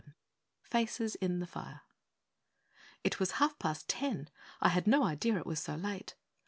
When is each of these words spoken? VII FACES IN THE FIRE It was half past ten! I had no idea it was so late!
VII 0.03 0.07
FACES 0.63 1.13
IN 1.13 1.37
THE 1.41 1.45
FIRE 1.45 1.83
It 3.03 3.19
was 3.19 3.33
half 3.33 3.59
past 3.59 3.87
ten! 3.87 4.31
I 4.59 4.69
had 4.69 4.87
no 4.87 5.03
idea 5.03 5.37
it 5.37 5.45
was 5.45 5.59
so 5.61 5.75
late! 5.75 6.15